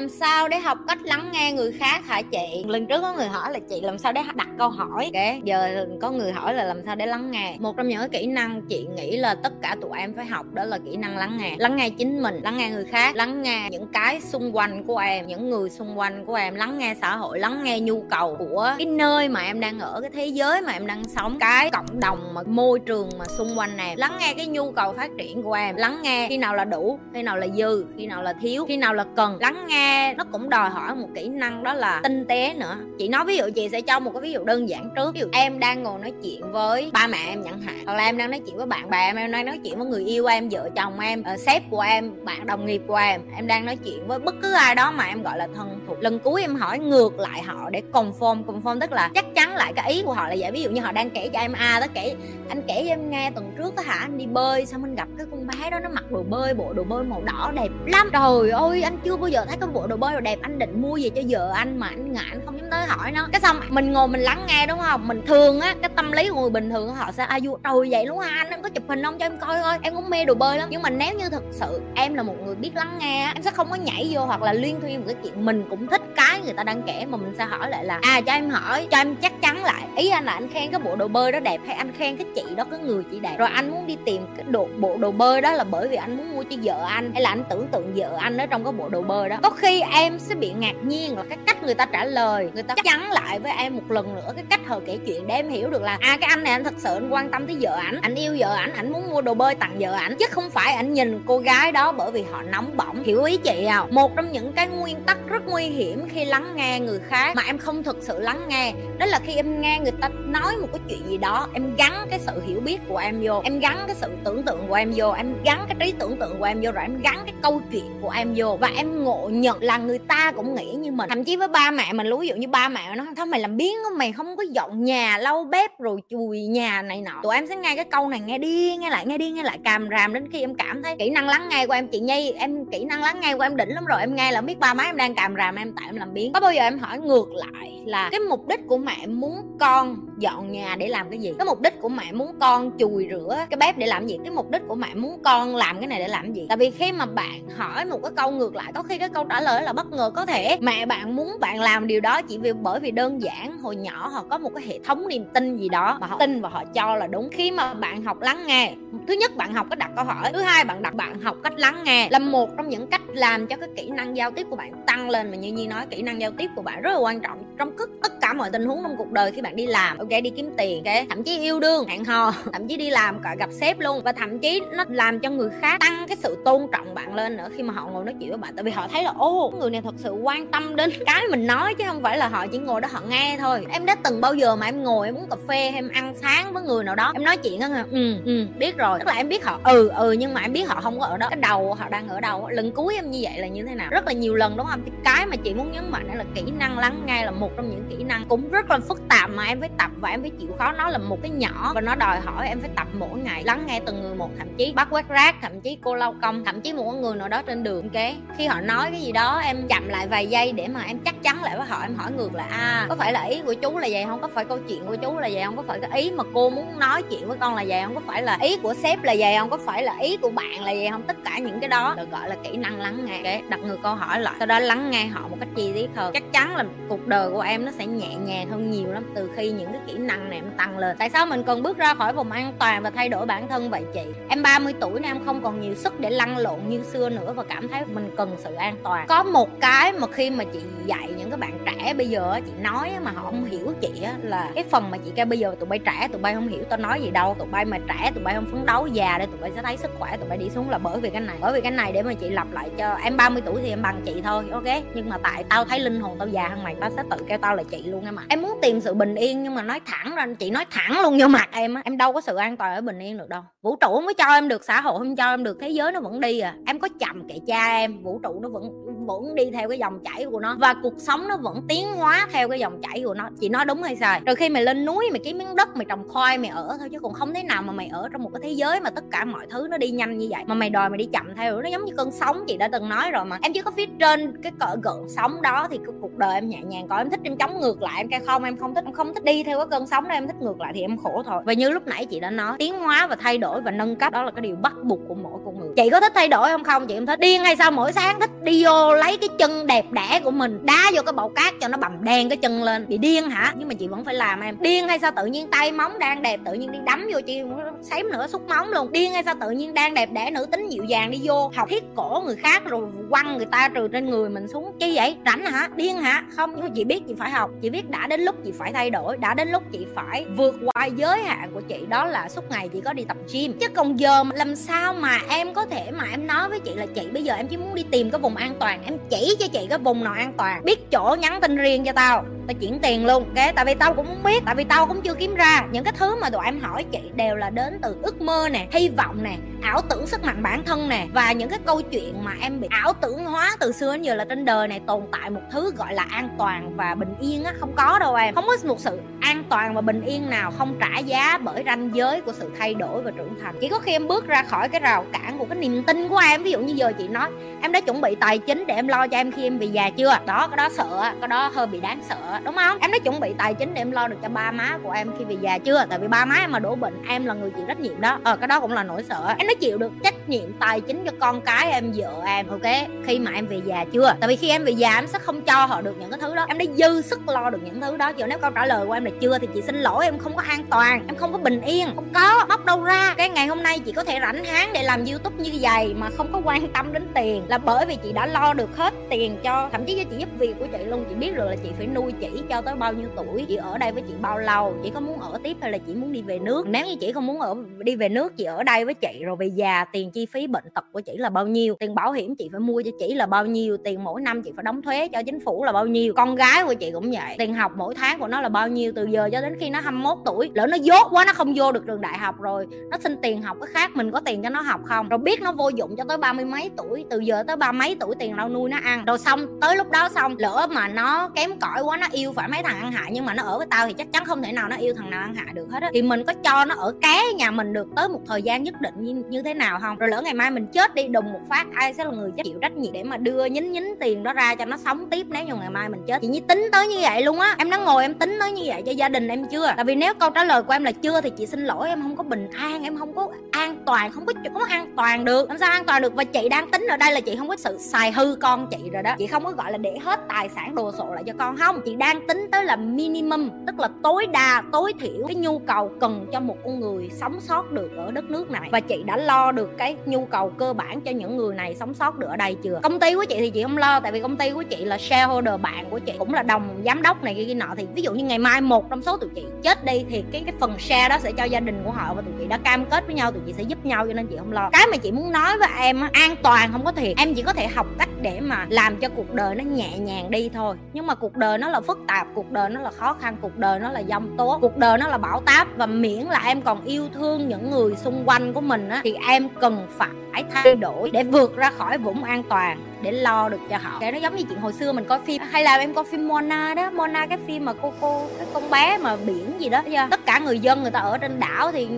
Làm 0.00 0.08
sao 0.08 0.48
để 0.48 0.58
học 0.58 0.78
cách 0.88 0.98
lắng 1.02 1.30
nghe 1.32 1.52
người 1.52 1.72
khác 1.72 2.06
hả 2.06 2.22
chị? 2.22 2.64
Lần 2.66 2.86
trước 2.86 3.00
có 3.02 3.12
người 3.12 3.28
hỏi 3.28 3.52
là 3.52 3.58
chị 3.68 3.80
làm 3.80 3.98
sao 3.98 4.12
để 4.12 4.22
đặt 4.34 4.48
câu 4.58 4.68
hỏi. 4.68 5.04
Okay. 5.04 5.40
giờ 5.44 5.86
có 6.00 6.10
người 6.10 6.32
hỏi 6.32 6.54
là 6.54 6.64
làm 6.64 6.82
sao 6.84 6.96
để 6.96 7.06
lắng 7.06 7.30
nghe. 7.30 7.56
Một 7.58 7.76
trong 7.76 7.88
những 7.88 7.98
cái 7.98 8.08
kỹ 8.08 8.26
năng 8.26 8.62
chị 8.68 8.86
nghĩ 8.96 9.16
là 9.16 9.34
tất 9.34 9.52
cả 9.62 9.76
tụi 9.80 9.90
em 9.98 10.14
phải 10.14 10.26
học 10.26 10.46
đó 10.52 10.64
là 10.64 10.78
kỹ 10.84 10.96
năng 10.96 11.16
lắng 11.16 11.38
nghe. 11.40 11.54
Lắng 11.58 11.76
nghe 11.76 11.90
chính 11.90 12.22
mình 12.22 12.40
lắng 12.42 12.56
nghe 12.56 12.70
người 12.70 12.84
khác 12.84 13.16
lắng 13.16 13.42
nghe 13.42 13.68
những 13.70 13.86
cái 13.92 14.20
xung 14.20 14.56
quanh 14.56 14.84
của 14.84 14.98
em 14.98 15.26
những 15.26 15.50
người 15.50 15.70
xung 15.70 15.98
quanh 15.98 16.26
của 16.26 16.34
em 16.34 16.54
lắng 16.54 16.78
nghe 16.78 16.94
xã 17.00 17.16
hội 17.16 17.38
lắng 17.38 17.64
nghe 17.64 17.80
nhu 17.80 18.02
cầu 18.10 18.36
của 18.38 18.74
cái 18.78 18.86
nơi 18.86 19.28
mà 19.28 19.40
em 19.40 19.60
đang 19.60 19.78
ở 19.78 20.00
cái 20.00 20.10
thế 20.10 20.26
giới 20.26 20.60
mà 20.60 20.72
em 20.72 20.86
đang 20.86 21.04
sống 21.04 21.38
cái 21.40 21.70
cộng 21.70 22.00
đồng 22.00 22.34
mà 22.34 22.42
môi 22.46 22.78
trường 22.78 23.08
mà 23.18 23.24
xung 23.38 23.58
quanh 23.58 23.76
em. 23.78 23.98
Lắng 23.98 24.16
nghe 24.20 24.34
cái 24.36 24.46
nhu 24.46 24.70
cầu 24.70 24.92
phát 24.92 25.10
triển 25.18 25.42
của 25.42 25.52
em 25.52 25.76
lắng 25.76 26.00
nghe 26.02 26.26
khi 26.28 26.38
nào 26.38 26.54
là 26.54 26.64
đủ 26.64 26.98
khi 27.14 27.22
nào 27.22 27.36
là 27.36 27.46
dư 27.56 27.84
khi 27.96 28.06
nào 28.06 28.22
là 28.22 28.32
thiếu 28.32 28.64
khi 28.68 28.76
nào 28.76 28.94
là 28.94 29.04
cần. 29.16 29.38
Lắng 29.40 29.66
nghe 29.68 29.89
nó 30.16 30.24
cũng 30.32 30.50
đòi 30.50 30.70
hỏi 30.70 30.94
một 30.94 31.08
kỹ 31.14 31.28
năng 31.28 31.62
đó 31.62 31.74
là 31.74 32.00
tinh 32.02 32.24
tế 32.28 32.54
nữa. 32.54 32.76
Chị 32.98 33.08
nói 33.08 33.24
ví 33.24 33.36
dụ 33.36 33.44
chị 33.54 33.68
sẽ 33.68 33.80
cho 33.80 34.00
một 34.00 34.10
cái 34.14 34.22
ví 34.22 34.32
dụ 34.32 34.44
đơn 34.44 34.68
giản 34.68 34.90
trước. 34.96 35.14
Ví 35.14 35.20
dụ 35.20 35.26
em 35.32 35.58
đang 35.58 35.82
ngồi 35.82 36.00
nói 36.00 36.12
chuyện 36.22 36.52
với 36.52 36.90
ba 36.92 37.06
mẹ 37.06 37.18
em 37.26 37.42
chẳng 37.44 37.60
hạn 37.60 37.76
hoặc 37.86 37.94
là 37.94 38.04
em 38.04 38.18
đang 38.18 38.30
nói 38.30 38.40
chuyện 38.46 38.56
với 38.56 38.66
bạn 38.66 38.90
bè 38.90 38.98
em 38.98 39.16
em 39.16 39.32
đang 39.32 39.46
nói 39.46 39.60
chuyện 39.64 39.78
với 39.78 39.86
người 39.86 40.04
yêu 40.04 40.26
em 40.26 40.48
vợ 40.48 40.70
chồng 40.76 41.00
em 41.00 41.22
uh, 41.34 41.40
sếp 41.40 41.62
của 41.70 41.80
em 41.80 42.24
bạn 42.24 42.46
đồng 42.46 42.66
nghiệp 42.66 42.82
của 42.86 42.96
em. 42.96 43.20
Em 43.36 43.46
đang 43.46 43.66
nói 43.66 43.76
chuyện 43.84 44.06
với 44.06 44.18
bất 44.18 44.34
cứ 44.42 44.52
ai 44.52 44.74
đó 44.74 44.90
mà 44.90 45.04
em 45.04 45.22
gọi 45.22 45.38
là 45.38 45.48
thân 45.56 45.80
thuộc. 45.86 46.02
Lần 46.02 46.18
cuối 46.18 46.42
em 46.42 46.54
hỏi 46.54 46.78
ngược 46.78 47.18
lại 47.18 47.42
họ 47.42 47.70
để 47.70 47.82
confirm 47.92 48.44
confirm 48.44 48.80
tức 48.80 48.92
là 48.92 49.10
chắc 49.14 49.34
chắn 49.34 49.56
lại 49.56 49.72
cái 49.76 49.92
ý 49.92 50.02
của 50.02 50.12
họ 50.12 50.28
là 50.28 50.34
vậy. 50.38 50.50
Ví 50.50 50.62
dụ 50.62 50.70
như 50.70 50.80
họ 50.80 50.92
đang 50.92 51.10
kể 51.10 51.28
cho 51.32 51.38
em 51.38 51.52
a 51.52 51.70
à, 51.70 51.80
đó 51.80 51.86
kể 51.94 52.14
anh 52.48 52.62
kể 52.68 52.84
cho 52.84 52.92
em 52.92 53.10
nghe 53.10 53.30
tuần 53.30 53.52
trước 53.58 53.74
đó, 53.74 53.82
hả 53.86 53.94
anh 53.94 54.18
đi 54.18 54.26
bơi 54.26 54.66
xong 54.66 54.84
anh 54.84 54.94
gặp 54.94 55.08
cái 55.18 55.26
con 55.30 55.46
bé 55.46 55.70
đó 55.70 55.78
nó 55.80 55.88
mặc 55.88 56.12
đồ 56.12 56.22
bơi 56.22 56.54
bộ 56.54 56.72
đồ 56.72 56.82
bơi 56.82 57.04
màu 57.04 57.22
đỏ 57.22 57.52
đẹp 57.54 57.68
lắm. 57.86 58.10
Trời 58.12 58.50
ơi 58.50 58.82
anh 58.82 58.98
chưa 59.04 59.16
bao 59.16 59.28
giờ 59.28 59.44
thấy 59.48 59.56
cái 59.60 59.68
bộ 59.72 59.86
đồ 59.86 59.96
bơi 59.96 60.14
đồ 60.14 60.20
đẹp, 60.20 60.38
anh 60.42 60.58
định 60.58 60.82
mua 60.82 60.98
về 61.02 61.10
cho 61.14 61.22
vợ 61.28 61.52
anh 61.54 61.78
mà 61.78 61.88
anh 61.88 62.12
ngại, 62.12 62.26
anh 62.30 62.40
không 62.44 62.59
tới 62.70 62.86
hỏi 62.86 63.12
nó. 63.12 63.28
Cái 63.32 63.40
xong 63.40 63.60
mình 63.68 63.92
ngồi 63.92 64.08
mình 64.08 64.20
lắng 64.20 64.44
nghe 64.48 64.66
đúng 64.66 64.78
không? 64.78 65.08
Mình 65.08 65.22
thường 65.26 65.60
á, 65.60 65.74
cái 65.82 65.90
tâm 65.96 66.12
lý 66.12 66.28
của 66.28 66.40
người 66.40 66.50
bình 66.50 66.70
thường 66.70 66.94
họ 66.94 67.12
sẽ 67.12 67.22
à, 67.22 67.26
ai 67.26 67.40
vô 67.42 67.58
trời 67.64 67.90
vậy 67.90 68.06
luôn 68.06 68.18
ha 68.18 68.36
anh 68.36 68.50
em 68.50 68.62
có 68.62 68.68
chụp 68.68 68.84
hình 68.88 69.02
không 69.02 69.18
cho 69.18 69.26
em 69.26 69.38
coi 69.38 69.58
thôi. 69.62 69.76
Em 69.82 69.94
cũng 69.94 70.10
mê 70.10 70.24
đồ 70.24 70.34
bơi 70.34 70.58
lắm. 70.58 70.68
Nhưng 70.70 70.82
mà 70.82 70.90
nếu 70.90 71.14
như 71.14 71.28
thực 71.28 71.44
sự 71.50 71.80
em 71.94 72.14
là 72.14 72.22
một 72.22 72.34
người 72.44 72.54
biết 72.54 72.70
lắng 72.74 72.98
nghe 72.98 73.32
em 73.34 73.42
sẽ 73.42 73.50
không 73.50 73.70
có 73.70 73.76
nhảy 73.76 74.08
vô 74.10 74.24
hoặc 74.24 74.42
là 74.42 74.52
liên 74.52 74.80
thuyên 74.80 75.00
một 75.00 75.04
cái 75.06 75.16
chuyện. 75.22 75.44
Mình 75.44 75.64
cũng 75.70 75.86
thích 75.86 76.02
cái 76.16 76.40
người 76.44 76.54
ta 76.54 76.62
đang 76.62 76.82
kể 76.82 77.04
mà 77.04 77.16
mình 77.16 77.34
sẽ 77.38 77.44
hỏi 77.44 77.70
lại 77.70 77.84
là 77.84 77.98
à 78.02 78.20
cho 78.20 78.32
em 78.32 78.50
hỏi, 78.50 78.88
cho 78.90 78.98
em 78.98 79.16
chắc 79.16 79.32
chắn 79.42 79.64
lại. 79.64 79.82
Ý 79.96 80.10
anh 80.10 80.24
là 80.24 80.32
anh 80.32 80.48
khen 80.48 80.70
cái 80.70 80.80
bộ 80.80 80.96
đồ 80.96 81.08
bơi 81.08 81.32
đó 81.32 81.40
đẹp 81.40 81.60
hay 81.66 81.76
anh 81.76 81.92
khen 81.92 82.16
cái 82.16 82.26
chị 82.34 82.54
đó, 82.56 82.64
cái 82.70 82.78
người 82.78 83.04
chị 83.10 83.20
đẹp? 83.20 83.34
Rồi 83.38 83.48
anh 83.54 83.70
muốn 83.70 83.86
đi 83.86 83.96
tìm 84.04 84.26
cái 84.36 84.44
đồ, 84.48 84.68
bộ 84.78 84.96
đồ 84.96 85.10
bơi 85.10 85.40
đó 85.40 85.52
là 85.52 85.64
bởi 85.64 85.88
vì 85.88 85.96
anh 85.96 86.16
muốn 86.16 86.36
mua 86.36 86.42
cho 86.42 86.56
vợ 86.62 86.84
anh, 86.88 87.10
hay 87.12 87.22
là 87.22 87.30
anh 87.30 87.44
tưởng 87.50 87.68
tượng 87.68 87.92
vợ 87.94 88.16
anh 88.18 88.36
ở 88.36 88.46
trong 88.46 88.64
cái 88.64 88.72
bộ 88.72 88.88
đồ 88.88 89.02
bơi 89.02 89.28
đó? 89.28 89.36
Có 89.42 89.50
khi 89.50 89.82
em 89.92 90.18
sẽ 90.18 90.34
bị 90.34 90.52
ngạc 90.52 90.74
nhiên 90.82 91.16
là 91.16 91.22
cái 91.28 91.38
cách 91.46 91.62
người 91.62 91.74
ta 91.74 91.86
trả 91.86 92.04
lời. 92.04 92.50
Người 92.54 92.59
ta 92.62 92.74
chắn 92.84 93.10
lại 93.10 93.38
với 93.38 93.52
em 93.56 93.76
một 93.76 93.90
lần 93.90 94.14
nữa, 94.14 94.32
cái 94.36 94.44
cách 94.50 94.60
họ 94.66 94.80
kể 94.86 94.98
chuyện 95.06 95.26
để 95.26 95.34
em 95.34 95.48
hiểu 95.48 95.70
được 95.70 95.82
là 95.82 95.98
à 96.00 96.16
cái 96.20 96.28
anh 96.30 96.42
này 96.42 96.52
anh 96.52 96.64
thật 96.64 96.74
sự 96.78 96.94
anh 96.94 97.10
quan 97.10 97.30
tâm 97.30 97.46
tới 97.46 97.56
vợ 97.60 97.76
ảnh, 97.76 98.00
anh 98.02 98.14
yêu 98.14 98.36
vợ 98.38 98.54
ảnh 98.54 98.72
ảnh 98.72 98.92
muốn 98.92 99.10
mua 99.10 99.20
đồ 99.22 99.34
bơi 99.34 99.54
tặng 99.54 99.76
vợ 99.80 99.92
ảnh, 99.92 100.16
chứ 100.18 100.26
không 100.30 100.50
phải 100.50 100.72
ảnh 100.72 100.94
nhìn 100.94 101.22
cô 101.26 101.38
gái 101.38 101.72
đó 101.72 101.92
bởi 101.92 102.10
vì 102.10 102.24
họ 102.30 102.42
nóng 102.42 102.76
bỏng. 102.76 103.04
Hiểu 103.04 103.24
ý 103.24 103.36
chị 103.36 103.66
không? 103.74 103.94
Một 103.94 104.16
trong 104.16 104.32
những 104.32 104.52
cái 104.52 104.68
nguyên 104.68 105.02
tắc 105.02 105.18
rất 105.28 105.42
nguy 105.46 105.64
hiểm 105.64 106.08
khi 106.08 106.24
lắng 106.24 106.56
nghe 106.56 106.80
người 106.80 107.00
khác 107.08 107.36
mà 107.36 107.42
em 107.46 107.58
không 107.58 107.82
thực 107.82 107.96
sự 108.00 108.20
lắng 108.20 108.48
nghe, 108.48 108.72
đó 108.98 109.06
là 109.06 109.20
khi 109.24 109.34
em 109.34 109.60
nghe 109.60 109.78
người 109.82 109.92
ta 110.00 110.08
nói 110.08 110.56
một 110.56 110.68
cái 110.72 110.80
chuyện 110.88 111.10
gì 111.10 111.18
đó, 111.18 111.48
em 111.54 111.76
gắn 111.76 112.06
cái 112.10 112.20
sự 112.26 112.42
hiểu 112.46 112.60
biết 112.60 112.78
của 112.88 112.96
em 112.96 113.20
vô, 113.22 113.40
em 113.44 113.60
gắn 113.60 113.84
cái 113.86 113.96
sự 114.00 114.08
tưởng 114.24 114.42
tượng 114.42 114.68
của 114.68 114.74
em 114.74 114.92
vô, 114.96 115.10
em 115.10 115.34
gắn 115.44 115.64
cái 115.68 115.76
trí 115.80 115.92
tưởng 115.98 116.16
tượng 116.18 116.38
của 116.38 116.44
em 116.44 116.60
vô, 116.62 116.72
rồi 116.72 116.84
em 116.84 117.00
gắn 117.02 117.22
cái 117.24 117.34
câu 117.42 117.62
chuyện 117.72 117.98
của 118.02 118.10
em 118.10 118.32
vô, 118.36 118.58
và 118.60 118.70
em 118.76 119.04
ngộ 119.04 119.28
nhận 119.32 119.62
là 119.62 119.78
người 119.78 119.98
ta 119.98 120.32
cũng 120.36 120.54
nghĩ 120.54 120.72
như 120.74 120.92
mình. 120.92 121.08
Thậm 121.08 121.24
chí 121.24 121.36
với 121.36 121.48
ba 121.48 121.70
mẹ 121.70 121.92
mình 121.92 122.20
ví 122.20 122.28
dụ 122.28 122.34
như 122.34 122.48
ba 122.50 122.68
mẹ 122.68 122.94
nó 122.96 123.04
thôi 123.16 123.26
mày 123.26 123.40
làm 123.40 123.56
biến 123.56 123.76
mày 123.96 124.12
không 124.12 124.36
có 124.36 124.42
dọn 124.50 124.84
nhà, 124.84 125.18
lau 125.18 125.44
bếp 125.44 125.80
rồi 125.80 126.00
chùi 126.10 126.40
nhà 126.40 126.82
này 126.82 127.00
nọ. 127.00 127.20
Tụi 127.22 127.34
em 127.34 127.46
sẽ 127.46 127.56
nghe 127.56 127.76
cái 127.76 127.84
câu 127.84 128.08
này 128.08 128.20
nghe 128.20 128.38
đi, 128.38 128.76
nghe 128.76 128.90
lại, 128.90 129.06
nghe 129.06 129.18
đi, 129.18 129.30
nghe 129.30 129.42
lại, 129.42 129.58
càm 129.64 129.88
ràm 129.90 130.14
đến 130.14 130.28
khi 130.32 130.40
em 130.40 130.54
cảm 130.54 130.82
thấy 130.82 130.96
kỹ 130.98 131.10
năng 131.10 131.28
lắng 131.28 131.48
nghe 131.48 131.66
của 131.66 131.72
em. 131.72 131.88
Chị 131.88 132.00
nhi, 132.00 132.32
em 132.32 132.64
kỹ 132.72 132.84
năng 132.84 133.02
lắng 133.02 133.20
nghe 133.20 133.34
của 133.34 133.42
em 133.42 133.56
đỉnh 133.56 133.74
lắm 133.74 133.84
rồi, 133.84 134.00
em 134.00 134.14
nghe 134.14 134.32
là 134.32 134.40
biết 134.40 134.58
ba 134.58 134.74
má 134.74 134.84
em 134.84 134.96
đang 134.96 135.14
càm 135.14 135.34
ràm, 135.36 135.56
em 135.56 135.72
tại 135.76 135.86
em 135.88 135.96
làm 135.96 136.14
biến 136.14 136.32
có 136.32 136.40
bao 136.40 136.52
giờ 136.52 136.62
em 136.62 136.78
hỏi 136.78 136.98
ngược 136.98 137.28
lại 137.32 137.82
là 137.86 138.08
cái 138.10 138.20
mục 138.20 138.48
đích 138.48 138.60
của 138.66 138.78
mẹ 138.78 139.06
muốn 139.06 139.56
con 139.60 139.96
dọn 140.18 140.52
nhà 140.52 140.76
để 140.78 140.88
làm 140.88 141.10
cái 141.10 141.18
gì? 141.18 141.32
Cái 141.38 141.46
mục 141.46 141.60
đích 141.60 141.80
của 141.80 141.88
mẹ 141.88 142.12
muốn 142.12 142.38
con 142.40 142.70
chùi 142.78 143.06
rửa 143.10 143.36
cái 143.50 143.56
bếp 143.56 143.78
để 143.78 143.86
làm 143.86 144.06
gì? 144.06 144.18
Cái 144.24 144.30
mục 144.30 144.50
đích 144.50 144.62
của 144.68 144.74
mẹ 144.74 144.94
muốn 144.94 145.22
con 145.24 145.56
làm 145.56 145.78
cái 145.78 145.86
này 145.86 145.98
để 145.98 146.08
làm 146.08 146.32
gì? 146.32 146.46
Tại 146.48 146.56
vì 146.56 146.70
khi 146.70 146.92
mà 146.92 147.06
bạn 147.06 147.48
hỏi 147.56 147.84
một 147.84 148.00
cái 148.02 148.12
câu 148.16 148.30
ngược 148.30 148.54
lại, 148.54 148.72
có 148.74 148.82
khi 148.82 148.98
cái 148.98 149.08
câu 149.08 149.24
trả 149.24 149.40
lời 149.40 149.62
là 149.62 149.72
bất 149.72 149.86
ngờ 149.90 150.10
có 150.14 150.26
thể. 150.26 150.58
Mẹ 150.60 150.86
bạn 150.86 151.16
muốn 151.16 151.36
bạn 151.40 151.60
làm 151.60 151.86
điều 151.86 152.00
đó 152.00 152.22
chỉ 152.22 152.38
vì, 152.40 152.52
bởi 152.52 152.80
vì 152.80 152.90
đơn 152.90 153.22
giản, 153.22 153.58
hồi 153.58 153.76
nhỏ 153.76 154.08
họ 154.08 154.24
có 154.30 154.38
một 154.38 154.50
cái 154.54 154.64
hệ 154.66 154.78
thống 154.84 155.08
niềm 155.08 155.24
tin 155.34 155.56
gì 155.56 155.68
đó 155.68 155.98
mà 156.00 156.06
họ 156.06 156.16
tin 156.18 156.40
và 156.40 156.48
họ 156.48 156.64
cho 156.74 156.96
là 156.96 157.06
đúng. 157.06 157.28
Khi 157.32 157.50
mà 157.50 157.74
bạn 157.74 158.02
học 158.02 158.20
lắng 158.20 158.46
nghe, 158.46 158.74
thứ 159.08 159.14
nhất 159.14 159.36
bạn 159.36 159.54
học 159.54 159.66
cách 159.70 159.78
đặt 159.78 159.90
câu 159.96 160.04
hỏi, 160.04 160.30
thứ 160.32 160.40
hai 160.40 160.64
bạn 160.64 160.82
đặt, 160.82 160.94
bạn 160.94 161.20
học 161.20 161.36
cách 161.42 161.52
lắng 161.56 161.84
nghe 161.84 162.08
là 162.10 162.18
một 162.18 162.50
trong 162.56 162.68
những 162.68 162.86
cách 162.86 163.00
làm 163.14 163.46
cho 163.46 163.56
cái 163.56 163.68
kỹ 163.76 163.90
năng 163.90 164.16
giao 164.16 164.30
tiếp 164.30 164.46
của 164.50 164.56
bạn 164.56 164.72
tăng 164.86 165.10
lên. 165.10 165.30
Mà 165.30 165.36
như 165.36 165.52
nhi 165.52 165.66
nói, 165.66 165.86
kỹ 165.90 166.02
năng 166.02 166.20
giao 166.20 166.30
tiếp 166.30 166.50
của 166.56 166.62
bạn 166.62 166.82
rất 166.82 166.90
là 166.90 166.98
quan 166.98 167.20
trọng 167.20 167.38
trong 167.58 167.72
tất 168.02 168.20
cả 168.20 168.32
mọi 168.32 168.50
tình 168.50 168.64
huống 168.64 168.82
trong 168.82 168.96
cuộc 168.96 169.10
đời 169.10 169.32
khi 169.32 169.42
bạn 169.42 169.56
đi 169.56 169.66
làm. 169.66 169.98
Ok, 169.98 170.08
đi 170.08 170.30
kiếm 170.30 170.50
tiền 170.56 170.82
cái 170.84 171.06
thậm 171.10 171.22
chí 171.22 171.38
yêu 171.38 171.60
đương, 171.60 171.84
hẹn 171.88 172.04
hò, 172.04 172.32
thậm 172.52 172.68
chí 172.68 172.76
đi 172.76 172.90
làm 172.90 173.20
cả 173.22 173.34
gặp 173.38 173.50
sếp 173.52 173.80
luôn. 173.80 174.02
Và 174.04 174.12
thậm 174.12 174.38
chí 174.38 174.60
nó 174.72 174.84
làm 174.88 175.20
cho 175.20 175.30
người 175.30 175.50
khác 175.60 175.80
tăng 175.80 176.04
cái 176.08 176.16
sự 176.16 176.36
tôn 176.44 176.66
trọng 176.72 176.94
bạn 176.94 177.14
lên 177.14 177.36
nữa 177.36 177.48
khi 177.56 177.62
mà 177.62 177.74
họ 177.74 177.88
ngồi 177.92 178.04
nói 178.04 178.14
chuyện 178.20 178.28
với 178.28 178.38
bạn. 178.38 178.52
Tại 178.56 178.64
vì 178.64 178.70
họ 178.70 178.88
thấy 178.88 179.04
là 179.04 179.12
ô 179.18 179.52
người 179.60 179.70
này 179.70 179.82
thật 179.82 179.94
sự 179.96 180.10
quan 180.12 180.46
tâm 180.46 180.76
đến 180.76 180.90
cái 181.06 181.22
mình 181.30 181.46
nói 181.46 181.74
chứ 181.74 181.84
không 181.86 182.02
phải 182.02 182.18
là 182.18 182.19
là 182.20 182.28
họ 182.28 182.46
chỉ 182.46 182.58
ngồi 182.58 182.80
đó 182.80 182.88
họ 182.92 183.00
nghe 183.08 183.36
thôi. 183.38 183.66
Em 183.70 183.86
đã 183.86 183.96
từng 184.04 184.20
bao 184.20 184.34
giờ 184.34 184.56
mà 184.56 184.66
em 184.66 184.82
ngồi 184.82 185.08
em 185.08 185.14
uống 185.14 185.30
cà 185.30 185.36
phê 185.48 185.70
hay 185.70 185.74
em 185.74 185.88
ăn 185.88 186.14
sáng 186.22 186.52
với 186.52 186.62
người 186.62 186.84
nào 186.84 186.94
đó, 186.94 187.12
em 187.14 187.24
nói 187.24 187.36
chuyện 187.36 187.60
á 187.60 187.84
ừ 187.90 188.16
ừ 188.24 188.46
biết 188.58 188.76
rồi. 188.76 188.98
Tức 188.98 189.06
là 189.06 189.14
em 189.14 189.28
biết 189.28 189.44
họ 189.44 189.60
ừ 189.64 189.88
ừ 189.88 190.12
nhưng 190.12 190.34
mà 190.34 190.40
em 190.40 190.52
biết 190.52 190.68
họ 190.68 190.80
không 190.80 191.00
có 191.00 191.06
ở 191.06 191.16
đó. 191.16 191.28
Cái 191.30 191.40
đầu 191.40 191.74
họ 191.74 191.88
đang 191.88 192.08
ở 192.08 192.20
đâu 192.20 192.48
lần 192.48 192.72
cuối 192.72 192.94
em 192.94 193.10
như 193.10 193.18
vậy 193.22 193.38
là 193.38 193.46
như 193.46 193.64
thế 193.64 193.74
nào? 193.74 193.88
Rất 193.90 194.06
là 194.06 194.12
nhiều 194.12 194.34
lần 194.34 194.56
đúng 194.56 194.66
không? 194.66 194.80
Cái 195.04 195.26
mà 195.26 195.36
chị 195.36 195.54
muốn 195.54 195.72
nhấn 195.72 195.90
mạnh 195.90 196.08
là 196.14 196.24
kỹ 196.34 196.42
năng 196.58 196.78
lắng 196.78 197.02
nghe 197.06 197.24
là 197.24 197.30
một 197.30 197.50
trong 197.56 197.70
những 197.70 197.84
kỹ 197.90 198.04
năng 198.04 198.24
cũng 198.28 198.50
rất 198.50 198.70
là 198.70 198.78
phức 198.88 199.00
tạp 199.08 199.30
mà 199.30 199.44
em 199.44 199.60
phải 199.60 199.70
tập 199.78 199.90
và 199.96 200.08
em 200.08 200.20
phải 200.20 200.30
chịu 200.30 200.48
khó. 200.58 200.72
Nó 200.72 200.88
là 200.88 200.98
một 200.98 201.18
cái 201.22 201.30
nhỏ 201.30 201.72
và 201.74 201.80
nó 201.80 201.94
đòi 201.94 202.20
hỏi 202.20 202.48
em 202.48 202.60
phải 202.60 202.70
tập 202.76 202.86
mỗi 202.92 203.18
ngày, 203.18 203.44
lắng 203.44 203.64
nghe 203.66 203.80
từng 203.86 204.02
người 204.02 204.14
một. 204.14 204.30
Thậm 204.38 204.48
chí 204.58 204.72
bắt 204.72 204.88
quét 204.90 205.08
rác, 205.08 205.34
thậm 205.42 205.60
chí 205.60 205.78
cô 205.82 205.94
lau 205.94 206.14
công, 206.22 206.44
thậm 206.44 206.60
chí 206.60 206.72
một 206.72 206.92
người 206.92 207.16
nào 207.16 207.28
đó 207.28 207.42
trên 207.42 207.62
đường 207.62 207.90
kế 207.90 208.14
khi 208.38 208.46
họ 208.46 208.60
nói 208.60 208.88
cái 208.90 209.00
gì 209.00 209.12
đó, 209.12 209.40
em 209.44 209.68
chậm 209.68 209.88
lại 209.88 210.06
vài 210.08 210.26
giây 210.26 210.52
để 210.52 210.68
mà 210.68 210.82
em 210.82 210.98
chắc 210.98 211.22
chắn 211.22 211.42
lại 211.42 211.56
với 211.56 211.66
họ, 211.66 211.82
em 211.82 211.94
hỏi 211.94 212.09
ngược 212.16 212.34
lại 212.34 212.48
à 212.50 212.86
có 212.88 212.96
phải 212.96 213.12
là 213.12 213.22
ý 213.22 213.40
của 213.46 213.54
chú 213.54 213.78
là 213.78 213.88
vậy 213.90 214.04
không 214.06 214.20
có 214.20 214.28
phải 214.28 214.44
câu 214.44 214.58
chuyện 214.68 214.86
của 214.86 214.96
chú 214.96 215.18
là 215.18 215.28
vậy 215.32 215.42
không 215.44 215.56
có 215.56 215.62
phải 215.62 215.80
cái 215.80 216.02
ý 216.02 216.10
mà 216.10 216.24
cô 216.34 216.50
muốn 216.50 216.78
nói 216.78 217.02
chuyện 217.02 217.28
với 217.28 217.36
con 217.40 217.54
là 217.54 217.64
vậy 217.68 217.82
không 217.84 217.94
có 217.94 218.00
phải 218.06 218.22
là 218.22 218.38
ý 218.42 218.56
của 218.56 218.74
sếp 218.74 219.02
là 219.02 219.14
vậy 219.18 219.34
không 219.38 219.50
có 219.50 219.58
phải 219.66 219.82
là 219.82 219.96
ý 220.00 220.16
của 220.16 220.30
bạn 220.30 220.64
là 220.64 220.72
vậy 220.72 220.88
không 220.90 221.02
tất 221.02 221.16
cả 221.24 221.38
những 221.38 221.60
cái 221.60 221.68
đó 221.68 221.94
được 221.96 222.10
gọi 222.10 222.28
là 222.28 222.36
kỹ 222.44 222.56
năng 222.56 222.80
lắng 222.80 223.06
nghe. 223.06 223.16
Okay? 223.16 223.42
đặt 223.48 223.60
người 223.60 223.76
câu 223.82 223.94
hỏi 223.94 224.20
lại. 224.20 224.34
Sau 224.38 224.46
đó 224.46 224.58
lắng 224.58 224.90
nghe 224.90 225.06
họ 225.06 225.28
một 225.28 225.36
cách 225.40 225.48
chi 225.54 225.72
tiết 225.74 225.90
hơn. 225.94 226.12
Chắc 226.14 226.32
chắn 226.32 226.56
là 226.56 226.64
cuộc 226.88 227.06
đời 227.06 227.30
của 227.30 227.40
em 227.40 227.64
nó 227.64 227.70
sẽ 227.78 227.86
nhẹ 227.86 228.14
nhàng 228.14 228.50
hơn 228.50 228.70
nhiều 228.70 228.92
lắm 228.92 229.04
từ 229.14 229.30
khi 229.36 229.50
những 229.50 229.72
cái 229.72 229.80
kỹ 229.86 229.92
năng 229.92 230.30
này 230.30 230.38
em 230.38 230.50
tăng 230.56 230.78
lên. 230.78 230.96
Tại 230.98 231.10
sao 231.10 231.26
mình 231.26 231.42
cần 231.42 231.62
bước 231.62 231.78
ra 231.78 231.94
khỏi 231.94 232.12
vùng 232.12 232.30
an 232.30 232.52
toàn 232.58 232.82
và 232.82 232.90
thay 232.90 233.08
đổi 233.08 233.26
bản 233.26 233.48
thân 233.48 233.70
vậy 233.70 233.82
chị? 233.94 234.04
Em 234.28 234.42
30 234.42 234.74
tuổi 234.80 234.92
nên 234.94 235.02
em 235.02 235.24
không 235.24 235.42
còn 235.42 235.60
nhiều 235.60 235.74
sức 235.74 236.00
để 236.00 236.10
lăn 236.10 236.38
lộn 236.38 236.58
như 236.68 236.82
xưa 236.92 237.08
nữa 237.08 237.32
và 237.36 237.42
cảm 237.42 237.68
thấy 237.68 237.84
mình 237.84 238.10
cần 238.16 238.36
sự 238.38 238.54
an 238.54 238.76
toàn. 238.82 239.06
Có 239.08 239.22
một 239.22 239.60
cái 239.60 239.92
mà 239.92 240.06
khi 240.12 240.30
mà 240.30 240.44
chị 240.52 240.60
dạy 240.86 241.08
những 241.16 241.30
cái 241.30 241.38
bạn 241.38 241.58
trẻ 241.66 241.94
bây 242.00 242.08
giờ 242.08 242.40
chị 242.46 242.52
nói 242.60 242.90
mà 243.02 243.10
họ 243.10 243.22
không 243.22 243.44
hiểu 243.44 243.72
chị 243.80 244.06
là 244.22 244.50
cái 244.54 244.64
phần 244.64 244.90
mà 244.90 244.98
chị 244.98 245.12
kêu 245.16 245.26
bây 245.26 245.38
giờ 245.38 245.54
tụi 245.60 245.68
bay 245.68 245.78
trẻ, 245.78 246.08
tụi 246.12 246.20
bay 246.22 246.34
không 246.34 246.48
hiểu 246.48 246.64
tao 246.70 246.78
nói 246.78 247.00
gì 247.02 247.10
đâu. 247.10 247.36
Tụi 247.38 247.48
bay 247.48 247.64
mà 247.64 247.78
trẻ, 247.88 248.10
tụi 248.14 248.24
bay 248.24 248.34
không 248.34 248.46
phấn 248.50 248.66
đấu 248.66 248.86
già 248.86 249.18
để 249.18 249.26
tụi 249.26 249.36
bay 249.40 249.50
sẽ 249.54 249.62
thấy 249.62 249.76
sức 249.76 249.90
khỏe, 249.98 250.16
tụi 250.16 250.28
bay 250.28 250.38
đi 250.38 250.50
xuống 250.50 250.70
là 250.70 250.78
bởi 250.78 251.00
vì 251.00 251.10
cái 251.10 251.20
này, 251.20 251.36
bởi 251.40 251.52
vì 251.52 251.60
cái 251.60 251.72
này 251.72 251.92
để 251.92 252.02
mà 252.02 252.14
chị 252.14 252.28
lặp 252.30 252.52
lại 252.52 252.70
cho 252.78 252.94
em 253.04 253.16
30 253.16 253.42
tuổi 253.46 253.60
thì 253.62 253.68
em 253.70 253.82
bằng 253.82 254.02
chị 254.04 254.22
thôi, 254.24 254.44
ok? 254.52 254.64
Nhưng 254.94 255.08
mà 255.08 255.18
tại 255.22 255.44
tao 255.48 255.64
thấy 255.64 255.80
linh 255.80 256.00
hồn 256.00 256.16
tao 256.18 256.28
già 256.28 256.48
hơn 256.48 256.62
mày, 256.62 256.76
tao 256.80 256.90
sẽ 256.96 257.02
tự 257.10 257.16
kêu 257.28 257.38
tao 257.38 257.56
là 257.56 257.62
chị 257.62 257.82
luôn 257.82 258.04
em 258.04 258.14
mà 258.14 258.22
em 258.28 258.42
muốn 258.42 258.58
tìm 258.62 258.80
sự 258.80 258.94
bình 258.94 259.14
yên 259.14 259.42
nhưng 259.42 259.54
mà 259.54 259.62
nói 259.62 259.80
thẳng 259.86 260.14
ra, 260.16 260.26
chị 260.38 260.50
nói 260.50 260.64
thẳng 260.70 261.02
luôn 261.02 261.18
vô 261.20 261.28
mặt 261.28 261.48
em 261.52 261.74
á. 261.74 261.82
Em 261.84 261.96
đâu 261.96 262.12
có 262.12 262.20
sự 262.20 262.36
an 262.36 262.56
toàn 262.56 262.74
ở 262.74 262.80
bình 262.80 262.98
yên 262.98 263.18
được 263.18 263.28
đâu. 263.28 263.42
Vũ 263.62 263.76
trụ 263.76 263.88
không 263.94 264.06
có 264.06 264.12
cho 264.12 264.34
em 264.34 264.48
được, 264.48 264.64
xã 264.64 264.80
hội 264.80 264.98
không 264.98 265.16
cho 265.16 265.30
em 265.30 265.44
được, 265.44 265.58
thế 265.60 265.68
giới 265.68 265.92
nó 265.92 266.00
vẫn 266.00 266.20
đi 266.20 266.40
à. 266.40 266.54
Em 266.66 266.78
có 266.78 266.88
chậm 267.00 267.28
kệ 267.28 267.34
cha 267.46 267.64
em, 267.64 268.02
vũ 268.02 268.20
trụ 268.22 268.40
nó 268.42 268.48
vẫn 268.48 268.90
vẫn 269.06 269.34
đi 269.34 269.50
theo 269.50 269.68
cái 269.68 269.78
dòng 269.78 270.00
chảy 270.04 270.24
của 270.30 270.40
nó. 270.40 270.56
Và 270.60 270.74
cuộc 270.82 270.94
sống 270.98 271.28
nó 271.28 271.36
vẫn 271.36 271.62
tiến 271.68 271.89
tiến 271.90 271.98
hóa 271.98 272.28
theo 272.32 272.48
cái 272.48 272.58
dòng 272.58 272.80
chảy 272.82 273.02
của 273.04 273.14
nó. 273.14 273.28
Chị 273.40 273.48
nói 273.48 273.64
đúng 273.64 273.82
hay 273.82 273.96
sai? 273.96 274.20
Rồi 274.26 274.36
khi 274.36 274.48
mày 274.48 274.62
lên 274.62 274.84
núi 274.84 275.08
mày 275.10 275.20
kiếm 275.24 275.38
miếng 275.38 275.56
đất, 275.56 275.76
mày 275.76 275.84
trồng 275.84 276.08
khoai, 276.08 276.38
mày 276.38 276.50
ở 276.50 276.76
thôi 276.78 276.88
chứ 276.92 276.98
còn 277.02 277.12
không 277.12 277.34
thế 277.34 277.42
nào 277.42 277.62
mà 277.62 277.72
mày 277.72 277.88
ở 277.92 278.08
trong 278.12 278.22
một 278.22 278.30
cái 278.32 278.40
thế 278.42 278.50
giới 278.50 278.80
mà 278.80 278.90
tất 278.90 279.04
cả 279.10 279.24
mọi 279.24 279.46
thứ 279.50 279.66
nó 279.70 279.78
đi 279.78 279.90
nhanh 279.90 280.18
như 280.18 280.28
vậy. 280.30 280.42
Mà 280.46 280.54
mày 280.54 280.70
đòi 280.70 280.88
mày 280.88 280.98
đi 280.98 281.08
chậm 281.12 281.34
theo, 281.36 281.62
nó 281.62 281.68
giống 281.68 281.84
như 281.84 281.92
cơn 281.96 282.10
sóng 282.10 282.44
chị 282.46 282.56
đã 282.56 282.68
từng 282.72 282.88
nói 282.88 283.10
rồi 283.10 283.24
mà. 283.24 283.38
Em 283.42 283.52
chỉ 283.52 283.62
có 283.62 283.70
phía 283.70 283.86
trên 284.00 284.42
cái 284.42 284.52
cỡ 284.60 284.76
gợn 284.82 285.08
sóng 285.16 285.42
đó 285.42 285.66
thì 285.70 285.78
cái 285.86 285.94
cuộc 286.00 286.18
đời 286.18 286.34
em 286.34 286.48
nhẹ 286.48 286.58
nhàng 286.64 286.88
coi. 286.88 287.00
Em 287.00 287.10
thích 287.10 287.20
em 287.24 287.36
chống 287.36 287.60
ngược 287.60 287.82
lại 287.82 287.94
em 287.96 288.08
cái 288.08 288.20
không? 288.26 288.44
Em 288.44 288.56
không 288.56 288.74
thích, 288.74 288.84
em 288.84 288.92
không 288.92 289.14
thích 289.14 289.24
đi 289.24 289.42
theo 289.42 289.58
cái 289.58 289.66
cơn 289.70 289.86
sóng 289.86 290.08
đó, 290.08 290.14
em 290.14 290.26
thích 290.26 290.36
ngược 290.40 290.60
lại 290.60 290.72
thì 290.74 290.80
em 290.80 290.96
khổ 290.96 291.22
thôi. 291.26 291.42
Và 291.46 291.52
như 291.52 291.70
lúc 291.70 291.86
nãy 291.86 292.06
chị 292.06 292.20
đã 292.20 292.30
nói, 292.30 292.56
tiến 292.58 292.78
hóa 292.78 293.06
và 293.06 293.16
thay 293.16 293.38
đổi 293.38 293.60
và 293.60 293.70
nâng 293.70 293.96
cấp, 293.96 294.12
đó 294.12 294.22
là 294.22 294.30
cái 294.30 294.42
điều 294.42 294.56
bắt 294.56 294.72
buộc 294.82 295.00
của 295.08 295.14
mỗi 295.14 295.40
con 295.44 295.58
người. 295.58 295.68
Chị 295.76 295.90
có 295.90 296.00
thích 296.00 296.12
thay 296.14 296.28
đổi 296.28 296.48
không? 296.48 296.64
Không, 296.64 296.86
chị 296.86 296.94
em 296.94 297.06
thích. 297.06 297.20
Điên 297.20 297.44
hay 297.44 297.56
sao? 297.56 297.70
Mỗi 297.70 297.92
sáng 297.92 298.20
thích 298.20 298.30
đi 298.42 298.64
vô 298.64 298.94
lấy 298.94 299.16
cái 299.16 299.28
chân 299.38 299.66
đẹp 299.66 299.84
đẽ 299.90 300.20
của 300.24 300.30
mình, 300.30 300.66
đá 300.66 300.90
vô 300.94 301.02
cái 301.06 301.12
bầu 301.12 301.28
cát 301.28 301.54
cho 301.60 301.68
nó 301.68 301.76
bầm 301.80 302.04
đen 302.04 302.28
cái 302.28 302.36
chân 302.36 302.62
lên. 302.62 302.86
Bị 302.88 302.98
điên 302.98 303.30
hả? 303.30 303.54
Nhưng 303.58 303.68
mà 303.68 303.74
chị 303.74 303.88
vẫn 303.88 304.04
phải 304.04 304.14
làm 304.14 304.40
em. 304.40 304.56
Điên 304.60 304.88
hay 304.88 304.98
sao 304.98 305.10
tự 305.16 305.26
nhiên 305.26 305.46
tay 305.50 305.72
móng 305.72 305.98
đang 305.98 306.22
đẹp, 306.22 306.40
tự 306.44 306.52
nhiên 306.52 306.72
đi 306.72 306.78
đấm 306.86 307.06
vô 307.12 307.20
chị 307.26 307.42
xém 307.82 308.10
nữa, 308.10 308.26
xúc 308.26 308.48
móng 308.48 308.68
luôn. 308.68 308.92
Điên 308.92 309.12
hay 309.12 309.24
sao 309.24 309.34
tự 309.40 309.50
nhiên 309.50 309.74
đang 309.74 309.94
đẹp 309.94 310.08
đẽ 310.12 310.30
nữ 310.30 310.46
tính 310.46 310.68
dịu 310.68 310.84
dàng 310.84 311.10
đi 311.10 311.20
vô, 311.22 311.52
học 311.54 311.68
thiết 311.70 311.84
cổ 311.96 312.22
người 312.26 312.36
khác 312.36 312.64
rồi 312.64 312.88
quăng 313.10 313.36
người 313.36 313.46
ta 313.46 313.68
trừ 313.68 313.88
trên 313.88 314.10
người 314.10 314.30
mình 314.30 314.48
xuống. 314.48 314.72
Chi 314.78 314.92
vậy? 314.96 315.16
Rảnh 315.26 315.44
hả? 315.46 315.68
Điên 315.76 315.96
hả? 315.96 316.24
Không, 316.36 316.50
nhưng 316.54 316.64
mà 316.64 316.70
chị 316.74 316.84
biết 316.84 317.02
chị 317.08 317.14
phải 317.18 317.30
học. 317.30 317.50
Chị 317.62 317.70
biết 317.70 317.90
đã 317.90 318.06
đến 318.06 318.20
lúc 318.20 318.36
chị 318.44 318.52
phải 318.58 318.72
thay 318.72 318.90
đổi, 318.90 319.16
đã 319.16 319.34
đến 319.34 319.48
lúc 319.48 319.62
chị 319.72 319.86
phải 319.94 320.26
vượt 320.36 320.54
qua 320.64 320.86
giới 320.86 321.22
hạn 321.22 321.50
của 321.54 321.60
chị. 321.60 321.76
Đó 321.88 322.04
là 322.04 322.28
suốt 322.28 322.50
ngày 322.50 322.68
chị 322.68 322.80
có 322.84 322.92
đi 322.92 323.04
tập 323.04 323.16
gym. 323.32 323.52
Chứ 323.60 323.68
còn 323.68 324.00
giờ 324.00 324.24
mà 324.24 324.36
làm 324.36 324.56
sao 324.56 324.94
mà 324.94 325.18
em 325.28 325.54
có 325.54 325.66
thể 325.66 325.90
mà 325.90 326.04
em 326.10 326.26
nói 326.26 326.48
với 326.48 326.60
chị 326.60 326.74
là 326.74 326.86
chị, 326.94 327.08
bây 327.12 327.22
giờ 327.22 327.34
em 327.34 327.48
chỉ 327.48 327.56
muốn 327.56 327.74
đi 327.74 327.84
tìm 327.90 328.10
cái 328.10 328.20
vùng 328.20 328.36
an 328.36 328.54
toàn. 328.60 328.80
Em 328.84 328.98
chỉ 329.10 329.36
cho 329.38 329.46
chị 329.52 329.66
cái 329.68 329.78
vùng 329.78 330.04
nào 330.04 330.12
an 330.12 330.32
toàn. 330.36 330.64
Biết 330.64 330.90
chỗ 330.90 331.16
nhắn 331.20 331.40
tin 331.40 331.56
riêng 331.56 331.69
cho 331.78 331.92
tao. 331.92 332.24
Tao 332.46 332.54
chuyển 332.60 332.78
tiền 332.82 333.06
luôn, 333.06 333.24
ok? 333.24 333.52
Tại 333.54 333.64
vì 333.64 333.74
tao 333.74 333.94
cũng 333.94 334.08
muốn 334.08 334.22
biết, 334.22 334.42
tại 334.46 334.54
vì 334.54 334.64
tao 334.64 334.86
cũng 334.86 335.02
chưa 335.02 335.14
kiếm 335.14 335.34
ra. 335.34 335.66
Những 335.72 335.84
cái 335.84 335.92
thứ 335.98 336.16
mà 336.20 336.30
tụi 336.30 336.44
em 336.44 336.60
hỏi 336.60 336.84
chị 336.92 337.00
đều 337.14 337.36
là 337.36 337.50
đến 337.50 337.78
từ 337.82 337.96
ước 338.02 338.20
mơ 338.20 338.48
nè, 338.52 338.66
hy 338.72 338.88
vọng 338.88 339.22
nè 339.22 339.36
ảo 339.62 339.80
tưởng 339.90 340.06
sức 340.06 340.24
mạnh 340.24 340.42
bản 340.42 340.64
thân 340.64 340.88
nè, 340.88 341.06
và 341.12 341.32
những 341.32 341.48
cái 341.48 341.58
câu 341.66 341.82
chuyện 341.82 342.24
mà 342.24 342.32
em 342.40 342.60
bị 342.60 342.68
ảo 342.70 342.92
tưởng 342.92 343.24
hóa 343.24 343.56
từ 343.60 343.72
xưa 343.72 343.92
đến 343.92 344.02
giờ 344.02 344.14
là 344.14 344.24
trên 344.24 344.44
đời 344.44 344.68
này 344.68 344.80
tồn 344.86 345.02
tại 345.12 345.30
một 345.30 345.40
thứ 345.52 345.72
gọi 345.76 345.94
là 345.94 346.06
an 346.10 346.28
toàn 346.38 346.76
và 346.76 346.94
bình 346.94 347.14
yên 347.20 347.44
á, 347.44 347.52
không 347.60 347.72
có 347.76 347.98
đâu 347.98 348.14
em. 348.14 348.34
Không 348.34 348.44
có 348.46 348.56
một 348.64 348.80
sự 348.80 349.00
an 349.20 349.44
toàn 349.48 349.74
và 349.74 349.80
bình 349.80 350.02
yên 350.02 350.30
nào 350.30 350.52
không 350.58 350.76
trả 350.80 350.98
giá 350.98 351.38
bởi 351.38 351.62
ranh 351.66 351.90
giới 351.94 352.20
của 352.20 352.32
sự 352.32 352.50
thay 352.58 352.74
đổi 352.74 353.02
và 353.02 353.10
trưởng 353.10 353.34
thành. 353.42 353.54
Chỉ 353.60 353.68
có 353.68 353.78
khi 353.78 353.92
em 353.92 354.08
bước 354.08 354.26
ra 354.26 354.42
khỏi 354.42 354.68
cái 354.68 354.80
rào 354.80 355.04
cản 355.12 355.38
của 355.38 355.44
cái 355.44 355.58
niềm 355.58 355.82
tin 355.82 356.08
của 356.08 356.18
em, 356.18 356.42
ví 356.42 356.50
dụ 356.50 356.60
như 356.60 356.74
giờ 356.74 356.92
chị 356.98 357.08
nói, 357.08 357.30
em 357.62 357.72
đã 357.72 357.80
chuẩn 357.80 358.00
bị 358.00 358.14
tài 358.14 358.38
chính 358.38 358.66
để 358.66 358.74
em 358.74 358.88
lo 358.88 359.06
cho 359.06 359.16
em 359.16 359.32
khi 359.32 359.42
em 359.42 359.58
về 359.58 359.66
già 359.66 359.90
chưa? 359.90 360.18
Đó, 360.26 360.48
cái 360.48 360.56
đó 360.56 360.68
sợ 360.72 361.12
cái 361.20 361.28
đó 361.28 361.50
hơi 361.54 361.66
bị 361.66 361.80
đáng 361.80 362.02
sợ 362.08 362.40
đúng 362.44 362.56
không? 362.56 362.78
Em 362.80 362.92
đã 362.92 362.98
chuẩn 362.98 363.20
bị 363.20 363.34
tài 363.38 363.54
chính 363.54 363.74
để 363.74 363.80
em 363.80 363.90
lo 363.90 364.08
được 364.08 364.16
cho 364.22 364.28
ba 364.28 364.50
má 364.50 364.78
của 364.82 364.90
em 364.90 365.10
khi 365.18 365.24
về 365.24 365.36
già 365.40 365.58
chưa? 365.58 365.86
Tại 365.90 365.98
vì 365.98 366.08
ba 366.08 366.24
má 366.24 366.34
em 366.34 366.52
mà 366.52 366.58
đổ 366.58 366.74
bệnh, 366.74 367.02
em 367.08 367.26
là 367.26 367.34
người 367.34 367.50
chịu 367.50 367.64
trách 367.68 367.80
nhiệm 367.80 368.00
đó. 368.00 368.18
Ờ 368.24 368.36
cái 368.36 368.48
đó 368.48 368.60
cũng 368.60 368.72
là 368.72 368.82
nỗi 368.82 369.02
sợ. 369.08 369.34
Em 369.38 369.46
nó 369.50 369.54
chịu 369.60 369.78
được 369.78 369.92
trách 370.04 370.28
nhiệm 370.28 370.52
tài 370.60 370.80
chính 370.80 371.04
cho 371.04 371.12
con 371.20 371.40
cái 371.40 371.72
em, 371.72 371.92
vợ 371.96 372.22
em, 372.26 372.48
ok? 372.48 372.88
Khi 373.06 373.18
mà 373.18 373.30
em 373.34 373.46
về 373.46 373.60
già 373.66 373.84
chưa? 373.92 374.14
Tại 374.20 374.28
vì 374.28 374.36
khi 374.36 374.48
em 374.48 374.64
về 374.64 374.72
già, 374.72 374.94
em 374.94 375.06
sẽ 375.06 375.18
không 375.18 375.42
cho 375.42 375.66
họ 375.66 375.80
được 375.80 375.94
những 376.00 376.10
cái 376.10 376.20
thứ 376.22 376.34
đó. 376.34 376.46
Em 376.48 376.58
đã 376.58 376.64
dư 376.76 377.02
sức 377.02 377.28
lo 377.28 377.50
được 377.50 377.58
những 377.64 377.80
thứ 377.80 377.96
đó. 377.96 378.12
Chứ 378.12 378.26
nếu 378.26 378.38
câu 378.38 378.50
trả 378.50 378.66
lời 378.66 378.86
của 378.86 378.92
em 378.92 379.04
là 379.04 379.10
chưa 379.20 379.38
thì 379.38 379.48
chị 379.54 379.62
xin 379.62 379.76
lỗi, 379.76 380.04
em 380.04 380.18
không 380.18 380.36
có 380.36 380.42
an 380.48 380.64
toàn, 380.70 381.04
em 381.08 381.16
không 381.16 381.32
có 381.32 381.38
bình 381.38 381.60
yên, 381.60 381.88
không 381.94 382.08
có 382.14 382.46
móc 382.48 382.64
đâu 382.64 382.82
ra. 382.82 383.14
Cái 383.16 383.28
ngày 383.28 383.46
hôm 383.46 383.62
nay 383.62 383.78
chị 383.78 383.92
có 383.92 384.04
thể 384.04 384.18
rảnh 384.20 384.44
háng 384.44 384.70
để 384.72 384.82
làm 384.82 385.04
youtube 385.04 385.36
như 385.38 385.52
vậy 385.60 385.94
mà 385.98 386.10
không 386.16 386.32
có 386.32 386.40
quan 386.44 386.68
tâm 386.72 386.92
đến 386.92 387.06
tiền 387.14 387.42
là 387.48 387.58
bởi 387.58 387.86
vì 387.86 387.96
chị 388.02 388.12
đã 388.12 388.26
lo 388.26 388.54
được 388.54 388.76
hết 388.76 388.94
tiền 389.10 389.36
cho, 389.42 389.68
thậm 389.72 389.84
chí 389.84 389.94
cho 389.96 390.10
chị 390.10 390.16
giúp 390.18 390.28
việc 390.38 390.54
của 390.58 390.66
chị 390.72 390.84
luôn. 390.84 391.04
Chị 391.08 391.14
biết 391.14 391.34
được 391.34 391.44
là 391.44 391.56
chị 391.62 391.68
phải 391.78 391.86
nuôi 391.86 392.12
chị 392.20 392.28
cho 392.48 392.60
tới 392.60 392.74
bao 392.74 392.92
nhiêu 392.92 393.08
tuổi, 393.16 393.44
chị 393.48 393.56
ở 393.56 393.78
đây 393.78 393.92
với 393.92 394.02
chị 394.08 394.14
bao 394.20 394.38
lâu, 394.38 394.74
chị 394.84 394.90
có 394.94 395.00
muốn 395.00 395.20
ở 395.20 395.38
tiếp 395.42 395.56
hay 395.60 395.72
là 395.72 395.78
chị 395.78 395.94
muốn 395.94 396.12
đi 396.12 396.22
về 396.22 396.38
nước? 396.38 396.66
Nếu 396.68 396.86
như 396.86 396.96
chị 397.00 397.12
không 397.12 397.26
muốn 397.26 397.40
ở, 397.40 397.54
đi 397.78 397.96
về 397.96 398.08
nước, 398.08 398.36
chị 398.36 398.44
ở 398.44 398.62
đây 398.62 398.84
với 398.84 398.94
chị 398.94 399.20
rồi 399.24 399.36
về 399.40 399.46
già, 399.46 399.84
tiền 399.92 400.10
chi 400.10 400.26
phí 400.26 400.46
bệnh 400.46 400.64
tật 400.74 400.84
của 400.92 401.00
chị 401.00 401.12
là 401.16 401.30
bao 401.30 401.46
nhiêu? 401.46 401.74
Tiền 401.80 401.94
bảo 401.94 402.12
hiểm 402.12 402.34
chị 402.36 402.48
phải 402.52 402.60
mua 402.60 402.82
cho 402.84 402.90
chị 402.98 403.14
là 403.14 403.26
bao 403.26 403.46
nhiêu? 403.46 403.76
Tiền 403.84 404.04
mỗi 404.04 404.20
năm 404.20 404.42
chị 404.42 404.52
phải 404.56 404.62
đóng 404.62 404.82
thuế 404.82 405.08
cho 405.08 405.22
chính 405.26 405.40
phủ 405.44 405.64
là 405.64 405.72
bao 405.72 405.86
nhiêu? 405.86 406.12
Con 406.16 406.34
gái 406.34 406.64
của 406.64 406.74
chị 406.74 406.90
cũng 406.90 407.10
vậy. 407.10 407.34
Tiền 407.38 407.54
học 407.54 407.72
mỗi 407.76 407.94
tháng 407.94 408.20
của 408.20 408.28
nó 408.28 408.40
là 408.40 408.48
bao 408.48 408.68
nhiêu? 408.68 408.92
Từ 408.96 409.04
giờ 409.04 409.28
cho 409.32 409.40
đến 409.40 409.56
khi 409.60 409.70
nó 409.70 409.80
21 409.80 410.18
tuổi, 410.24 410.50
lỡ 410.54 410.66
nó 410.66 410.76
dốt 410.76 411.06
quá 411.10 411.24
nó 411.24 411.32
không 411.32 411.52
vô 411.56 411.72
được 411.72 411.86
trường 411.86 412.00
đại 412.00 412.18
học 412.18 412.40
rồi, 412.40 412.66
nó 412.90 412.98
xin 412.98 413.16
tiền 413.22 413.42
học 413.42 413.56
cái 413.60 413.68
khác, 413.72 413.90
mình 413.96 414.10
có 414.10 414.20
tiền 414.20 414.42
cho 414.42 414.48
nó 414.48 414.60
học 414.60 414.80
không? 414.84 415.08
Rồi 415.08 415.18
biết 415.18 415.42
nó 415.42 415.52
vô 415.52 415.68
dụng 415.68 415.96
cho 415.96 416.04
tới 416.08 416.18
ba 416.18 416.32
mươi 416.32 416.44
mấy 416.44 416.70
tuổi, 416.76 417.04
từ 417.10 417.18
giờ 417.18 417.42
tới 417.46 417.56
ba 417.56 417.72
mấy 417.72 417.96
tuổi 418.00 418.14
tiền 418.18 418.36
đâu 418.36 418.48
nuôi 418.48 418.70
nó 418.70 418.78
ăn. 418.84 419.04
Rồi 419.04 419.18
xong, 419.18 419.60
tới 419.60 419.76
lúc 419.76 419.90
đó 419.90 420.08
xong, 420.08 420.34
lỡ 420.38 420.66
mà 420.70 420.88
nó 420.88 421.28
kém 421.28 421.50
cỏi 421.60 421.82
quá, 421.82 421.96
nó 421.96 422.06
yêu 422.12 422.32
phải 422.32 422.48
mấy 422.48 422.62
thằng 422.62 422.80
ăn 422.80 422.92
hại, 422.92 423.10
nhưng 423.14 423.26
mà 423.26 423.34
nó 423.34 423.42
ở 423.42 423.58
với 423.58 423.66
tao 423.70 423.86
thì 423.86 423.92
chắc 423.92 424.12
chắn 424.12 424.24
không 424.24 424.42
thể 424.42 424.52
nào 424.52 424.68
nó 424.68 424.76
yêu 424.76 424.94
thằng 424.96 425.10
nào 425.10 425.20
ăn 425.20 425.34
hại 425.34 425.54
được 425.54 425.66
hết 425.70 425.82
á. 425.82 425.90
Thì 425.94 426.02
mình 426.02 426.24
có 426.24 426.32
cho 426.44 426.64
nó 426.64 426.74
ở 426.74 426.94
cái 427.00 427.34
nhà 427.34 427.50
mình 427.50 427.72
được 427.72 427.88
tới 427.96 428.08
một 428.08 428.20
thời 428.26 428.42
gian 428.42 428.62
nhất 428.62 428.74
định 428.80 429.24
như, 429.30 429.42
thế 429.42 429.54
nào 429.54 429.78
không? 429.80 429.96
Rồi 429.96 430.10
lỡ 430.10 430.22
ngày 430.22 430.34
mai 430.34 430.50
mình 430.50 430.66
chết 430.66 430.94
đi 430.94 431.08
đùng 431.08 431.32
một 431.32 431.40
phát 431.48 431.66
ai 431.74 431.94
sẽ 431.94 432.04
là 432.04 432.10
người 432.10 432.30
chịu 432.44 432.58
trách 432.62 432.76
nhiệm 432.76 432.92
để 432.92 433.02
mà 433.02 433.16
đưa 433.16 433.44
nhín 433.44 433.72
nhín 433.72 433.84
tiền 434.00 434.22
đó 434.22 434.32
ra 434.32 434.54
cho 434.54 434.64
nó 434.64 434.76
sống 434.76 435.10
tiếp 435.10 435.26
nếu 435.30 435.44
như 435.44 435.54
ngày 435.54 435.70
mai 435.70 435.88
mình 435.88 436.02
chết. 436.06 436.18
Chị 436.22 436.28
như 436.28 436.40
tính 436.40 436.68
tới 436.72 436.88
như 436.88 436.98
vậy 437.02 437.22
luôn 437.22 437.40
á. 437.40 437.54
Em 437.58 437.70
đã 437.70 437.76
ngồi 437.76 438.04
em 438.04 438.14
tính 438.14 438.36
tới 438.40 438.52
như 438.52 438.62
vậy 438.66 438.82
cho 438.86 438.92
gia 438.92 439.08
đình 439.08 439.28
em 439.28 439.46
chưa? 439.50 439.72
Tại 439.76 439.84
vì 439.84 439.94
nếu 439.94 440.14
câu 440.14 440.30
trả 440.30 440.44
lời 440.44 440.62
của 440.62 440.72
em 440.72 440.84
là 440.84 440.92
chưa 440.92 441.20
thì 441.20 441.30
chị 441.30 441.46
xin 441.46 441.60
lỗi 441.60 441.88
em 441.88 442.02
không 442.02 442.16
có 442.16 442.22
bình 442.22 442.48
an 442.52 442.82
em 442.82 442.98
không 442.98 443.14
có 443.14 443.28
an 443.50 443.79
toàn, 443.90 444.12
không 444.12 444.26
có 444.26 444.32
không 444.44 444.54
có 444.54 444.66
an 444.68 444.92
toàn 444.96 445.24
được. 445.24 445.48
Làm 445.48 445.58
sao 445.58 445.70
an 445.70 445.84
toàn 445.84 446.02
được? 446.02 446.14
Và 446.14 446.24
chị 446.24 446.48
đang 446.48 446.70
tính 446.70 446.86
ở 446.90 446.96
đây 446.96 447.12
là 447.12 447.20
chị 447.20 447.36
không 447.36 447.48
có 447.48 447.56
sự 447.56 447.78
xài 447.78 448.12
hư 448.12 448.36
con 448.36 448.66
chị 448.70 448.90
rồi 448.92 449.02
đó. 449.02 449.14
Chị 449.18 449.26
không 449.26 449.44
có, 449.44 449.50
gọi 449.50 449.72
là, 449.72 449.78
để 449.78 449.98
hết 450.04 450.20
tài 450.28 450.48
sản 450.48 450.74
đồ 450.74 450.92
sộ 450.92 451.14
lại 451.14 451.22
cho 451.26 451.32
con, 451.38 451.56
không. 451.56 451.80
Chị 451.84 451.94
đang 451.94 452.26
tính 452.26 452.48
tới 452.52 452.64
là 452.64 452.76
minimum, 452.76 453.50
tức 453.66 453.78
là 453.78 453.88
tối 454.02 454.26
đa, 454.26 454.62
tối 454.72 454.92
thiểu 455.00 455.26
cái 455.26 455.34
nhu 455.34 455.58
cầu 455.58 455.90
cần 456.00 456.26
cho 456.32 456.40
một 456.40 456.56
con 456.64 456.80
người 456.80 457.10
sống 457.12 457.40
sót 457.40 457.72
được 457.72 457.90
ở 457.96 458.10
đất 458.10 458.24
nước 458.24 458.50
này. 458.50 458.68
Và 458.72 458.80
chị 458.80 459.02
đã 459.06 459.16
lo 459.16 459.52
được 459.52 459.78
cái 459.78 459.96
nhu 460.06 460.24
cầu 460.24 460.50
cơ 460.50 460.72
bản 460.72 461.00
cho 461.00 461.10
những 461.10 461.36
người 461.36 461.54
này 461.54 461.74
sống 461.74 461.94
sót 461.94 462.18
được 462.18 462.28
ở 462.28 462.36
đây 462.36 462.56
chưa? 462.62 462.80
Công 462.82 463.00
ty 463.00 463.14
của 463.14 463.24
chị 463.28 463.36
thì 463.38 463.50
chị 463.50 463.62
không 463.62 463.78
lo, 463.78 464.00
tại 464.00 464.12
vì 464.12 464.20
công 464.20 464.36
ty 464.36 464.50
của 464.50 464.62
chị 464.62 464.84
là 464.84 464.98
shareholder 464.98 465.60
bạn 465.60 465.90
của 465.90 465.98
chị, 465.98 466.12
cũng 466.18 466.34
là 466.34 466.42
đồng 466.42 466.82
giám 466.84 467.02
đốc 467.02 467.22
này 467.22 467.34
kia 467.34 467.44
kia 467.44 467.54
nọ. 467.54 467.66
Thì 467.76 467.86
ví 467.94 468.02
dụ 468.02 468.12
như 468.12 468.24
ngày 468.24 468.38
mai 468.38 468.60
một 468.60 468.90
trong 468.90 469.02
số 469.02 469.16
tụi 469.16 469.30
chị 469.34 469.44
chết 469.62 469.84
đi 469.84 470.04
thì 470.10 470.24
cái 470.32 470.42
cái 470.46 470.54
phần 470.60 470.78
share 470.78 471.08
đó 471.08 471.16
sẽ 471.20 471.32
cho 471.32 471.44
gia 471.44 471.60
đình 471.60 471.82
của 471.84 471.90
họ 471.90 472.14
và 472.14 472.22
tụi 472.22 472.34
chị 472.38 472.46
đã 472.46 472.58
cam 472.58 472.84
kết 472.84 473.06
với 473.06 473.14
nhau 473.14 473.32
tụi 473.32 473.42
chị 473.46 473.52
sẽ 473.52 473.62
giúp 473.62 473.79
nhau 473.86 474.06
cho 474.06 474.12
nên 474.12 474.26
chị 474.26 474.36
không 474.38 474.52
lo. 474.52 474.70
Cái 474.72 474.86
mà 474.90 474.96
chị 474.96 475.12
muốn 475.12 475.32
nói 475.32 475.58
với 475.58 475.68
em 475.78 476.00
á, 476.00 476.10
an 476.12 476.36
toàn 476.42 476.72
không 476.72 476.84
có 476.84 476.92
thiệt. 476.92 477.16
Em 477.16 477.34
chỉ 477.34 477.42
có 477.42 477.52
thể 477.52 477.66
học 477.66 477.86
cách 477.98 478.08
để 478.22 478.40
mà 478.40 478.66
làm 478.68 478.96
cho 478.96 479.08
cuộc 479.08 479.34
đời 479.34 479.54
nó 479.54 479.64
nhẹ 479.64 479.98
nhàng 479.98 480.30
đi 480.30 480.50
thôi. 480.54 480.76
Nhưng 480.92 481.06
mà 481.06 481.14
cuộc 481.14 481.36
đời 481.36 481.58
nó 481.58 481.68
là 481.68 481.80
phức 481.80 481.98
tạp 482.06 482.26
cuộc 482.34 482.50
đời 482.50 482.70
nó 482.70 482.80
là 482.80 482.90
khó 482.90 483.16
khăn 483.20 483.36
cuộc 483.40 483.58
đời 483.58 483.80
nó 483.80 483.90
là 483.92 484.02
dông 484.08 484.36
tố 484.36 484.58
cuộc 484.60 484.76
đời 484.76 484.98
nó 484.98 485.08
là 485.08 485.18
bão 485.18 485.40
táp. 485.40 485.68
Và 485.76 485.86
miễn 485.86 486.20
là 486.20 486.40
em 486.44 486.62
còn 486.62 486.84
yêu 486.84 487.08
thương 487.14 487.48
những 487.48 487.70
người 487.70 487.96
xung 487.96 488.22
quanh 488.26 488.52
của 488.52 488.60
mình 488.60 488.88
á 488.88 489.00
thì 489.04 489.14
em 489.28 489.48
cần 489.60 489.86
phải 489.98 490.44
thay 490.50 490.76
đổi 490.76 491.10
để 491.10 491.24
vượt 491.24 491.56
ra 491.56 491.70
khỏi 491.70 491.98
vũng 491.98 492.24
an 492.24 492.42
toàn 492.48 492.80
để 493.02 493.12
lo 493.12 493.48
được 493.48 493.60
cho 493.70 493.78
họ. 493.82 493.98
Cái 494.00 494.12
nó 494.12 494.18
giống 494.18 494.36
như 494.36 494.42
chuyện 494.48 494.60
hồi 494.60 494.72
xưa 494.72 494.92
mình 494.92 495.04
coi 495.04 495.20
phim 495.20 495.42
hay 495.50 495.64
là 495.64 495.76
em 495.76 495.94
coi 495.94 496.04
phim 496.04 496.28
Mona 496.28 496.74
đó 496.74 496.90
Mona 496.90 497.26
cái 497.26 497.38
phim 497.46 497.64
mà 497.64 497.72
cô 497.82 497.92
cô 498.00 498.26
cái 498.38 498.46
con 498.52 498.70
bé 498.70 498.98
mà 498.98 499.16
biển 499.16 499.52
gì 499.58 499.68
đó. 499.68 499.82
Tất 500.10 500.26
cả 500.26 500.38
người 500.38 500.58
dân 500.58 500.82
người 500.82 500.90
ta 500.90 501.00
ở 501.00 501.18
trên 501.18 501.40
đảo 501.40 501.72
thì 501.72 501.88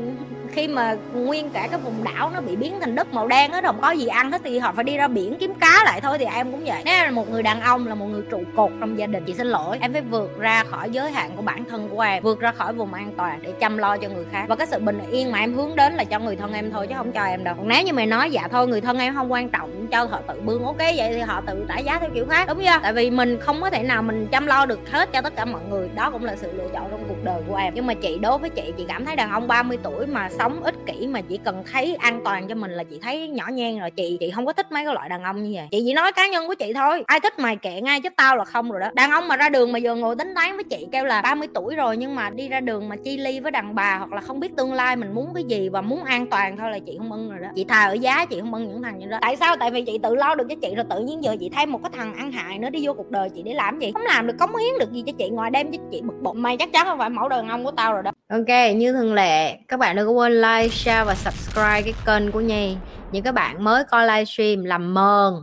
khi 0.52 0.68
mà 0.68 0.96
nguyên 1.14 1.50
cả 1.50 1.68
cái 1.70 1.80
vùng 1.80 2.04
đảo 2.04 2.30
nó 2.34 2.40
bị 2.40 2.56
biến 2.56 2.80
thành 2.80 2.94
đất 2.94 3.14
màu 3.14 3.26
đen 3.26 3.52
hết 3.52 3.64
không 3.64 3.80
có 3.80 3.90
gì 3.90 4.06
ăn 4.06 4.32
hết 4.32 4.40
thì 4.44 4.58
họ 4.58 4.72
phải 4.72 4.84
đi 4.84 4.96
ra 4.96 5.08
biển 5.08 5.36
kiếm 5.40 5.54
cá 5.54 5.82
lại 5.84 6.00
thôi, 6.00 6.18
thì 6.18 6.24
em 6.24 6.52
cũng 6.52 6.64
vậy. 6.64 6.82
Nếu 6.84 7.04
là 7.04 7.10
một 7.10 7.30
người 7.30 7.42
đàn 7.42 7.60
ông, 7.60 7.86
là 7.86 7.94
một 7.94 8.06
người 8.06 8.22
trụ 8.30 8.42
cột 8.56 8.70
trong 8.80 8.98
gia 8.98 9.06
đình 9.06 9.24
chị 9.24 9.34
xin 9.34 9.46
lỗi. 9.46 9.78
Em 9.80 9.92
phải 9.92 10.02
vượt 10.02 10.38
ra 10.38 10.64
khỏi 10.64 10.90
giới 10.90 11.10
hạn 11.10 11.30
của 11.36 11.42
bản 11.42 11.64
thân 11.64 11.88
của 11.88 12.00
em, 12.00 12.22
vượt 12.22 12.40
ra 12.40 12.52
khỏi 12.52 12.72
vùng 12.72 12.94
an 12.94 13.12
toàn 13.16 13.38
để 13.42 13.52
chăm 13.60 13.78
lo 13.78 13.96
cho 13.96 14.08
người 14.08 14.24
khác. 14.32 14.44
Và 14.48 14.56
cái 14.56 14.66
sự 14.66 14.78
bình 14.78 15.00
yên 15.10 15.32
mà 15.32 15.38
em 15.38 15.54
hướng 15.54 15.76
đến 15.76 15.94
là 15.94 16.04
cho 16.04 16.18
người 16.18 16.36
thân 16.36 16.52
em 16.52 16.70
thôi, 16.70 16.86
chứ 16.86 16.94
không 16.96 17.12
cho 17.12 17.24
em 17.24 17.44
đâu. 17.44 17.54
Còn 17.58 17.68
nếu 17.68 17.82
như 17.82 17.92
mày 17.92 18.06
nói 18.06 18.30
dạ 18.30 18.48
thôi, 18.50 18.68
người 18.68 18.80
thân 18.80 18.98
em 18.98 19.14
không 19.14 19.32
quan 19.32 19.48
trọng, 19.48 19.86
cho 19.90 20.04
họ 20.04 20.20
tự 20.28 20.40
bươn 20.40 20.64
ok, 20.64 20.78
vậy 20.78 21.12
thì 21.14 21.20
họ 21.20 21.40
tự 21.46 21.64
trả 21.68 21.78
giá 21.78 21.98
theo 21.98 22.10
kiểu 22.14 22.26
khác, 22.30 22.48
đúng 22.48 22.58
chưa? 22.58 22.78
Tại 22.82 22.92
vì 22.92 23.10
mình 23.10 23.38
không 23.40 23.60
có 23.60 23.70
thể 23.70 23.82
nào 23.82 24.02
mình 24.02 24.26
chăm 24.32 24.46
lo 24.46 24.66
được 24.66 24.80
hết 24.90 25.12
cho 25.12 25.20
tất 25.20 25.36
cả 25.36 25.44
mọi 25.44 25.62
người. 25.70 25.88
Đó 25.94 26.10
cũng 26.10 26.24
là 26.24 26.36
sự 26.36 26.52
lựa 26.52 26.68
chọn 26.72 26.88
trong 26.90 27.01
cuộc 27.22 27.30
đời 27.30 27.42
của 27.48 27.56
em. 27.56 27.72
Nhưng 27.74 27.86
mà 27.86 27.94
chị, 27.94 28.18
đối 28.18 28.38
với 28.38 28.50
chị 28.50 28.72
chị 28.78 28.84
cảm 28.88 29.04
thấy 29.04 29.16
đàn 29.16 29.30
ông 29.30 29.48
30 29.48 29.78
tuổi 29.82 30.06
mà 30.06 30.28
sống 30.30 30.62
ích 30.62 30.74
kỷ 30.86 31.06
mà 31.06 31.20
chỉ 31.20 31.38
cần 31.44 31.62
thấy 31.72 31.94
an 31.94 32.20
toàn 32.24 32.48
cho 32.48 32.54
mình 32.54 32.70
là 32.70 32.84
chị 32.84 32.98
thấy 33.02 33.28
nhỏ 33.28 33.44
nhen 33.52 33.78
rồi. 33.78 33.90
Chị 33.90 34.16
chị 34.20 34.30
không 34.30 34.46
có 34.46 34.52
thích 34.52 34.72
mấy 34.72 34.84
cái 34.84 34.94
loại 34.94 35.08
đàn 35.08 35.22
ông 35.22 35.42
như 35.42 35.50
vậy. 35.54 35.68
Chị 35.70 35.82
chỉ 35.86 35.94
nói 35.94 36.12
cá 36.12 36.28
nhân 36.28 36.46
của 36.46 36.54
chị 36.54 36.72
thôi. 36.72 37.02
Ai 37.06 37.20
thích 37.20 37.38
mày 37.38 37.56
kệ 37.56 37.80
ngay 37.80 38.00
chứ 38.00 38.08
tao 38.16 38.36
là 38.36 38.44
không 38.44 38.70
rồi 38.70 38.80
đó. 38.80 38.90
Đàn 38.94 39.10
ông 39.10 39.28
mà 39.28 39.36
ra 39.36 39.48
đường 39.48 39.72
mà 39.72 39.78
giờ 39.78 39.94
ngồi 39.94 40.16
tính 40.16 40.32
toán 40.34 40.54
với 40.54 40.64
chị 40.64 40.86
kêu 40.92 41.04
là 41.04 41.22
30 41.22 41.48
tuổi 41.54 41.74
rồi 41.74 41.96
nhưng 41.96 42.14
mà 42.14 42.30
đi 42.30 42.48
ra 42.48 42.60
đường 42.60 42.88
mà 42.88 42.96
chi 42.96 43.18
ly 43.18 43.40
với 43.40 43.50
đàn 43.50 43.74
bà 43.74 43.96
hoặc 43.98 44.12
là 44.12 44.20
không 44.20 44.40
biết 44.40 44.56
tương 44.56 44.72
lai 44.72 44.96
mình 44.96 45.14
muốn 45.14 45.34
cái 45.34 45.44
gì 45.44 45.68
và 45.68 45.80
muốn 45.80 46.04
an 46.04 46.26
toàn 46.26 46.56
thôi 46.56 46.70
là 46.70 46.78
chị 46.78 46.94
không 46.98 47.12
ưng 47.12 47.30
rồi 47.30 47.38
đó. 47.42 47.48
Chị 47.54 47.64
thà 47.64 47.84
ở 47.84 47.92
giá, 47.92 48.24
chị 48.24 48.40
không 48.40 48.54
ưng 48.54 48.68
những 48.68 48.82
thằng 48.82 48.98
như 48.98 49.06
đó. 49.06 49.18
Tại 49.20 49.36
sao? 49.36 49.56
Tại 49.56 49.70
vì 49.70 49.82
chị 49.82 49.98
tự 50.02 50.14
lo 50.14 50.34
được 50.34 50.46
cho 50.48 50.54
chị 50.62 50.74
rồi 50.74 50.84
tự 50.90 51.00
nhiên 51.00 51.24
giờ 51.24 51.36
chị 51.40 51.50
thấy 51.54 51.66
một 51.66 51.80
cái 51.82 51.90
thằng 51.96 52.14
ăn 52.14 52.32
hại 52.32 52.58
nữa 52.58 52.70
đi 52.70 52.86
vô 52.86 52.92
cuộc 52.92 53.10
đời 53.10 53.28
chị 53.34 53.42
để 53.42 53.54
làm 53.54 53.78
gì? 53.78 53.90
Không 53.94 54.02
làm 54.02 54.26
được, 54.26 54.34
cống 54.38 54.56
hiến 54.56 54.78
được 54.80 54.92
gì 54.92 55.02
cho 55.06 55.12
chị 55.18 55.28
ngoài 55.28 55.50
đem 55.50 55.72
cho 55.72 55.78
chị 55.92 56.00
bực 56.02 56.14
bội. 56.22 56.34
Mày 56.34 56.56
chắc 56.56 56.72
chắn 56.72 56.86
không 56.86 56.98
phải 56.98 57.10
mẫu 57.12 57.28
đàn 57.28 57.48
ông 57.48 57.64
của 57.64 57.70
tao 57.70 57.92
rồi 57.92 58.02
đó. 58.02 58.10
Ok, 58.28 58.74
như 58.76 58.92
thường 58.92 59.14
lệ, 59.14 59.56
các 59.68 59.76
bạn 59.76 59.96
đừng 59.96 60.06
có 60.06 60.12
quên 60.12 60.32
like, 60.32 60.68
share 60.68 61.04
và 61.04 61.14
subscribe 61.14 61.82
cái 61.82 61.94
kênh 62.06 62.32
của 62.32 62.40
nhi. 62.40 62.76
Những 63.12 63.22
các 63.22 63.32
bạn 63.32 63.64
mới 63.64 63.84
coi 63.84 64.06
livestream 64.06 64.64
làm 64.64 64.94
mờn, 64.94 65.34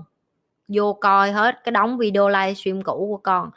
vô 0.68 0.94
coi 0.94 1.32
hết 1.32 1.56
cái 1.64 1.72
đóng 1.72 1.98
video 1.98 2.30
livestream 2.30 2.82
cũ 2.82 3.08
của 3.12 3.18
con. 3.24 3.50